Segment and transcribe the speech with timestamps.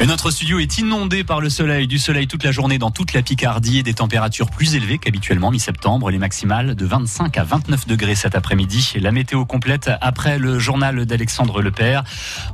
[0.00, 3.14] Et notre studio est inondé par le soleil, du soleil toute la journée dans toute
[3.14, 7.88] la Picardie et des températures plus élevées qu'habituellement mi-septembre, les maximales de 25 à 29
[7.88, 8.92] degrés cet après-midi.
[9.00, 12.04] La météo complète après le journal d'Alexandre Lepère.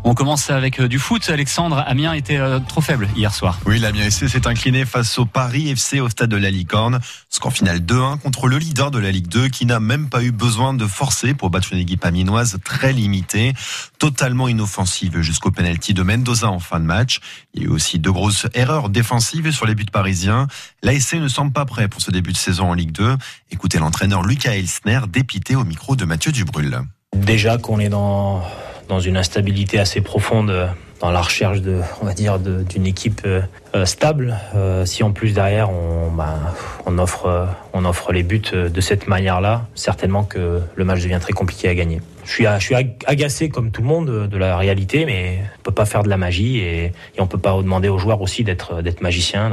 [0.05, 1.29] On commence avec euh, du foot.
[1.29, 3.59] Alexandre, Amiens était euh, trop faible hier soir.
[3.67, 6.99] Oui, l'Amiens FC s'est incliné face au Paris FC au stade de la Licorne.
[7.29, 10.31] Score final 2-1 contre le leader de la Ligue 2 qui n'a même pas eu
[10.31, 13.53] besoin de forcer pour battre une équipe aminoise très limitée,
[13.99, 17.21] totalement inoffensive jusqu'au penalty de Mendoza en fin de match.
[17.55, 20.47] Il y a eu aussi de grosses erreurs défensives sur les buts parisiens.
[20.83, 23.17] L'ASC ne semble pas prêt pour ce début de saison en Ligue 2.
[23.51, 26.81] Écoutez l'entraîneur Lucas Elsner, dépité au micro de Mathieu Dubrul.
[27.17, 28.43] Déjà qu'on est dans,
[28.89, 30.69] dans une instabilité assez profonde
[31.01, 33.43] dans la recherche de, on va dire, d'une équipe euh,
[33.75, 34.39] euh, stable.
[34.55, 36.39] Euh, si en plus derrière on, ben,
[36.87, 41.33] on offre, on offre les buts de cette manière-là, certainement que le match devient très
[41.33, 42.75] compliqué à gagner je suis, je suis
[43.07, 46.17] agacé comme tout le monde de la réalité, mais on peut pas faire de la
[46.17, 49.51] magie et, et on peut pas demander aux joueurs aussi d'être d'être magicien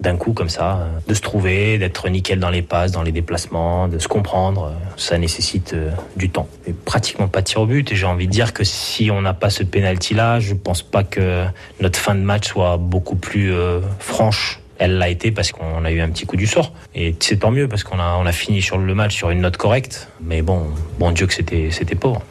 [0.00, 3.88] d'un coup comme ça, de se trouver, d'être nickel dans les passes, dans les déplacements,
[3.88, 4.72] de se comprendre.
[4.96, 6.48] Ça nécessite euh, du temps.
[6.66, 7.90] Et pratiquement pas de tir au but.
[7.92, 10.82] Et j'ai envie de dire que si on n'a pas ce penalty là, je pense
[10.82, 11.44] pas que
[11.80, 15.92] notre fin de match soit beaucoup plus euh, franche elle l'a été parce qu'on a
[15.92, 16.72] eu un petit coup du sort.
[16.94, 20.08] Et c'est tant mieux parce qu'on a, fini sur le match sur une note correcte.
[20.20, 20.66] Mais bon,
[20.98, 22.22] bon Dieu que c'était, c'était pauvre.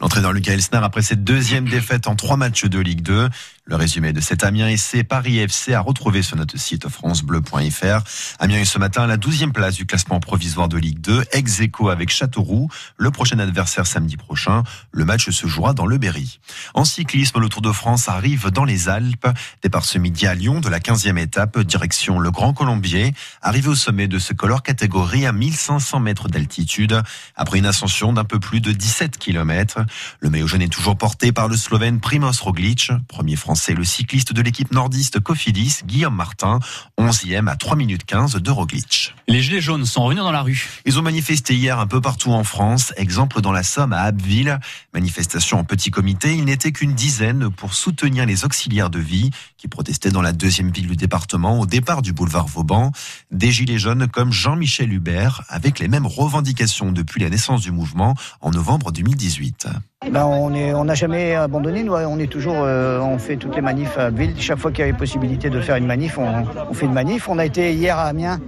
[0.00, 3.28] L'entraîneur Lucas Elsner, après cette deuxième défaite en trois matchs de Ligue 2,
[3.68, 8.02] le résumé de cet Amiens SC Paris FC a retrouvé sur notre site francebleu.fr.
[8.38, 11.60] Amiens est ce matin à la 12e place du classement provisoire de Ligue 2, ex
[11.90, 12.70] avec Châteauroux.
[12.96, 14.62] Le prochain adversaire samedi prochain.
[14.90, 16.40] Le match se jouera dans le Berry.
[16.72, 19.28] En cyclisme, le Tour de France arrive dans les Alpes.
[19.62, 23.12] Départ ce midi à Lyon de la 15e étape, direction le Grand Colombier.
[23.42, 27.02] Arrivé au sommet de ce color catégorie à 1500 mètres d'altitude.
[27.36, 29.80] Après une ascension d'un peu plus de 17 km.
[30.20, 34.32] Le maillot est toujours porté par le Slovène Primoz Roglic, premier français c'est le cycliste
[34.32, 36.60] de l'équipe nordiste Cofidis, Guillaume Martin,
[36.98, 39.14] 11e à 3 minutes 15 de Roglic.
[39.26, 40.68] Les Gilets jaunes sont revenus dans la rue.
[40.86, 44.58] Ils ont manifesté hier un peu partout en France, exemple dans la Somme à Abbeville.
[44.94, 49.68] Manifestation en petit comité, il n'était qu'une dizaine pour soutenir les auxiliaires de vie qui
[49.68, 52.92] protestaient dans la deuxième ville du département au départ du boulevard Vauban.
[53.30, 58.14] Des Gilets jaunes comme Jean-Michel Hubert avec les mêmes revendications depuis la naissance du mouvement
[58.40, 59.68] en novembre 2018.
[60.06, 61.82] Ben on n'a jamais abandonné.
[61.82, 64.32] Nous, on est toujours, euh, on fait toutes les manifs à Ville.
[64.38, 67.28] Chaque fois qu'il y avait possibilité de faire une manif, on, fait une manif.
[67.28, 68.38] On a été hier à Amiens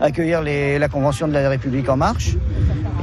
[0.00, 2.36] accueillir la convention de la République en marche.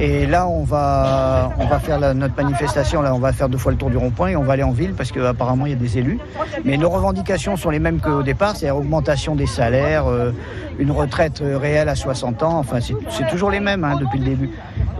[0.00, 3.00] Et là, on va, faire notre manifestation.
[3.00, 4.94] On va faire deux fois le tour du rond-point et on va aller en ville
[4.94, 6.18] parce qu'apparemment, il y a des élus.
[6.64, 10.32] Mais nos revendications sont les mêmes qu'au départ, c'est-à-dire augmentation des salaires, euh,
[10.78, 12.58] une retraite réelle à 60 ans.
[12.58, 14.50] Enfin, c'est toujours les mêmes hein, depuis le début.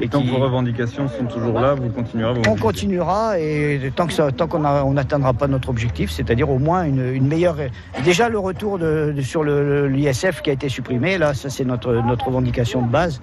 [0.03, 4.33] Et tant que vos revendications sont toujours là, vous continuerez On continuera et tant qu'on
[4.33, 7.57] tant n'atteindra pas notre objectif, c'est-à-dire au moins une, une, meilleure.
[8.05, 11.93] Déjà le retour de, de sur l'ISF qui a été supprimé, là, ça c'est notre,
[11.93, 13.21] notre revendication de base.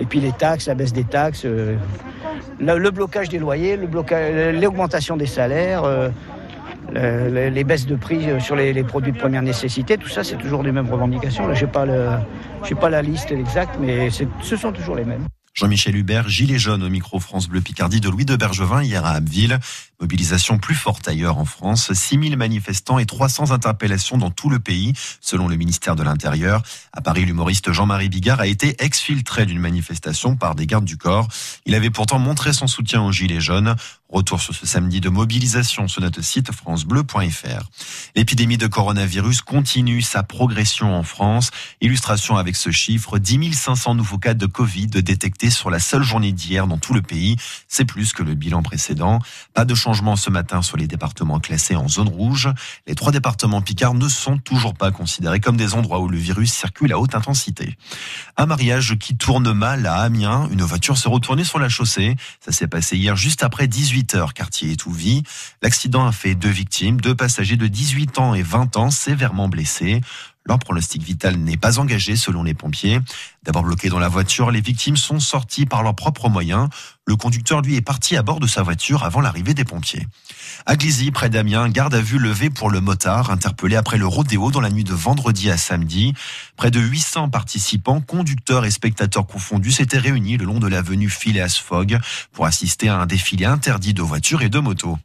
[0.00, 1.76] Et puis les taxes, la baisse des taxes, euh,
[2.58, 5.84] le, le, blocage des loyers, l'augmentation des salaires.
[5.84, 6.08] Euh,
[7.30, 10.36] les, les baisses de prix sur les, les, produits de première nécessité, tout ça, c'est
[10.36, 11.46] toujours les mêmes revendications.
[11.46, 15.24] Là, je n'ai pas, le, pas la liste exacte, mais ce sont toujours les mêmes.
[15.54, 19.10] Jean-Michel Hubert, gilet jaune au micro France Bleu Picardie de Louis de Bergevin hier à
[19.10, 19.58] Abbeville.
[20.00, 21.92] Mobilisation plus forte ailleurs en France.
[21.92, 26.62] 6000 manifestants et 300 interpellations dans tout le pays, selon le ministère de l'Intérieur.
[26.94, 31.28] À Paris, l'humoriste Jean-Marie Bigard a été exfiltré d'une manifestation par des gardes du corps.
[31.66, 33.76] Il avait pourtant montré son soutien aux Gilets jaunes.
[34.12, 37.70] Retour sur ce samedi de mobilisation sur notre site francebleu.fr.
[38.14, 41.50] L'épidémie de coronavirus continue sa progression en France.
[41.80, 46.32] Illustration avec ce chiffre, 10 500 nouveaux cas de Covid détectés sur la seule journée
[46.32, 47.36] d'hier dans tout le pays.
[47.68, 49.18] C'est plus que le bilan précédent.
[49.54, 52.50] Pas de changement ce matin sur les départements classés en zone rouge.
[52.86, 56.52] Les trois départements picards ne sont toujours pas considérés comme des endroits où le virus
[56.52, 57.78] circule à haute intensité.
[58.36, 60.50] Un mariage qui tourne mal à Amiens.
[60.52, 62.14] Une voiture s'est retournée sur la chaussée.
[62.40, 65.22] Ça s'est passé hier juste après 18 heures, quartier Étouvie.
[65.62, 70.00] L'accident a fait deux victimes, deux passagers de 18 ans et 20 ans sévèrement blessés.
[70.44, 72.98] Leur pronostic vital n'est pas engagé selon les pompiers.
[73.44, 76.68] D'abord bloqués dans la voiture, les victimes sont sorties par leurs propres moyens.
[77.06, 80.06] Le conducteur, lui, est parti à bord de sa voiture avant l'arrivée des pompiers.
[80.66, 84.50] À Glizy, près d'Amiens, garde à vue levée pour le motard, interpellé après le rodéo
[84.50, 86.12] dans la nuit de vendredi à samedi.
[86.56, 91.60] Près de 800 participants, conducteurs et spectateurs confondus, s'étaient réunis le long de l'avenue Phileas
[91.64, 91.98] Fogg
[92.32, 94.98] pour assister à un défilé interdit de voitures et de motos.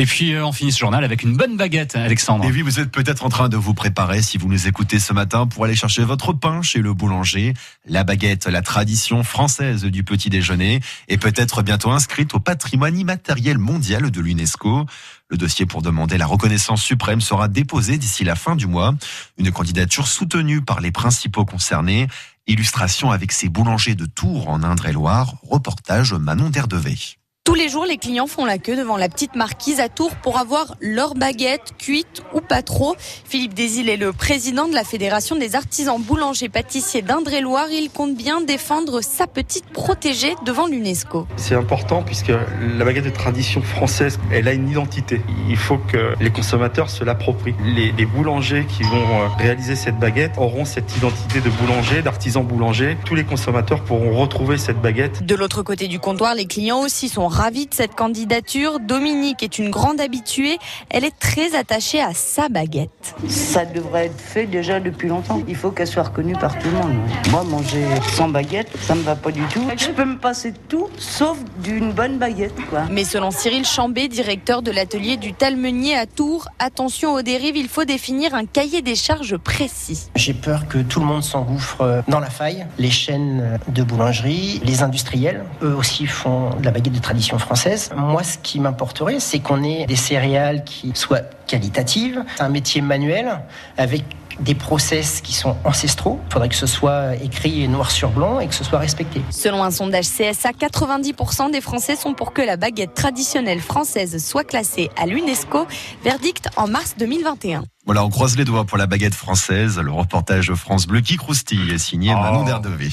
[0.00, 2.44] Et puis euh, on finit ce journal avec une bonne baguette, Alexandre.
[2.44, 5.12] Et oui, vous êtes peut-être en train de vous préparer, si vous nous écoutez ce
[5.12, 7.52] matin, pour aller chercher votre pain chez le boulanger.
[7.84, 10.78] La baguette, la tradition française du petit déjeuner,
[11.08, 14.86] est peut-être bientôt inscrite au patrimoine immatériel mondial de l'UNESCO.
[15.30, 18.94] Le dossier pour demander la reconnaissance suprême sera déposé d'ici la fin du mois.
[19.36, 22.06] Une candidature soutenue par les principaux concernés.
[22.46, 25.34] Illustration avec ces boulangers de Tours en Indre-et-Loire.
[25.42, 27.18] Reportage Manon Derdevet.
[27.48, 30.36] Tous les jours, les clients font la queue devant la petite marquise à Tours pour
[30.36, 32.94] avoir leur baguette cuite ou pas trop.
[32.98, 37.68] Philippe Desil est le président de la Fédération des artisans boulangers pâtissiers d'Indre-et-Loire.
[37.72, 41.26] Il compte bien défendre sa petite protégée devant l'UNESCO.
[41.36, 45.22] C'est important puisque la baguette de tradition française, elle a une identité.
[45.48, 47.54] Il faut que les consommateurs se l'approprient.
[47.64, 52.42] Les, les boulangers qui vont euh, réaliser cette baguette auront cette identité de boulanger, d'artisan
[52.42, 52.98] boulanger.
[53.06, 55.24] Tous les consommateurs pourront retrouver cette baguette.
[55.24, 58.80] De l'autre côté du comptoir, les clients aussi sont ravie de cette candidature.
[58.80, 60.58] Dominique est une grande habituée.
[60.90, 63.14] Elle est très attachée à sa baguette.
[63.28, 65.40] Ça devrait être fait déjà depuis longtemps.
[65.46, 66.96] Il faut qu'elle soit reconnue par tout le monde.
[67.30, 69.62] Moi, manger sans baguette, ça me va pas du tout.
[69.76, 72.56] Je peux me passer de tout, sauf d'une bonne baguette.
[72.68, 72.86] Quoi.
[72.90, 77.68] Mais selon Cyril Chambé, directeur de l'atelier du Talmenier à Tours, attention aux dérives, il
[77.68, 80.08] faut définir un cahier des charges précis.
[80.16, 82.66] J'ai peur que tout le monde s'engouffre dans la faille.
[82.78, 87.90] Les chaînes de boulangerie, les industriels, eux aussi font de la baguette de tradition française.
[87.96, 92.24] Moi, ce qui m'importerait, c'est qu'on ait des céréales qui soient qualitatives.
[92.36, 93.40] C'est un métier manuel
[93.76, 94.04] avec
[94.40, 96.20] des process qui sont ancestraux.
[96.28, 99.20] Il faudrait que ce soit écrit noir sur blanc et que ce soit respecté.
[99.30, 104.44] Selon un sondage CSA, 90% des Français sont pour que la baguette traditionnelle française soit
[104.44, 105.66] classée à l'UNESCO.
[106.04, 107.64] Verdict en mars 2021.
[107.86, 109.78] Voilà, on croise les doigts pour la baguette française.
[109.78, 112.20] Le reportage France Bleu qui croustille est signé oh.
[112.20, 112.90] Manon Derdevé.